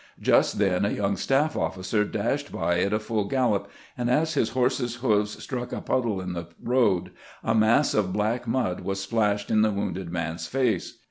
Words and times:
Just 0.19 0.57
then 0.57 0.83
a 0.83 0.89
young 0.89 1.15
staff 1.15 1.55
of&cer 1.55 2.05
dashed 2.05 2.51
by 2.51 2.79
at 2.79 2.91
a 2.91 2.97
fuU 2.97 3.29
gallop, 3.29 3.69
and 3.95 4.09
as 4.09 4.33
his 4.33 4.49
horse's 4.49 4.95
hoofs 4.95 5.43
struck 5.43 5.71
a 5.71 5.79
puddle 5.79 6.19
in 6.19 6.33
the 6.33 6.47
road, 6.59 7.11
a 7.43 7.53
mass 7.53 7.93
of 7.93 8.11
black 8.11 8.47
mud 8.47 8.79
was 8.79 8.99
splashed 8.99 9.51
in 9.51 9.61
the 9.61 9.69
wounded 9.69 10.11
man's 10.11 10.47
face. 10.47 10.97